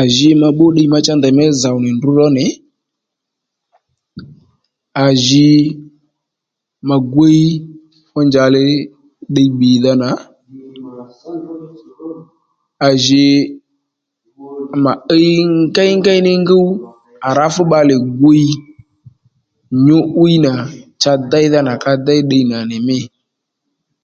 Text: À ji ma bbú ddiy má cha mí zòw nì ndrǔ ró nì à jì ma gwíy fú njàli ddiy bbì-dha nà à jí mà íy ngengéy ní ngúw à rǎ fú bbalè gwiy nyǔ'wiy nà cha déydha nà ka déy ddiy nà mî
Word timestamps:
À 0.00 0.02
ji 0.14 0.28
ma 0.40 0.48
bbú 0.52 0.66
ddiy 0.70 0.90
má 0.92 0.98
cha 1.06 1.14
mí 1.38 1.44
zòw 1.62 1.76
nì 1.82 1.90
ndrǔ 1.94 2.10
ró 2.18 2.26
nì 2.36 2.44
à 5.04 5.06
jì 5.24 5.48
ma 6.88 6.96
gwíy 7.12 7.42
fú 8.08 8.18
njàli 8.28 8.64
ddiy 9.32 9.48
bbì-dha 9.52 9.92
nà 10.02 10.10
à 12.88 12.90
jí 13.04 13.26
mà 14.84 14.92
íy 15.18 15.32
ngengéy 15.96 16.20
ní 16.26 16.32
ngúw 16.42 16.68
à 17.26 17.28
rǎ 17.38 17.46
fú 17.54 17.62
bbalè 17.66 17.96
gwiy 18.20 18.46
nyǔ'wiy 19.86 20.36
nà 20.46 20.52
cha 21.02 21.12
déydha 21.30 21.60
nà 21.68 21.72
ka 21.82 21.92
déy 22.06 22.20
ddiy 22.24 22.44
nà 22.50 22.56
mî 22.86 22.98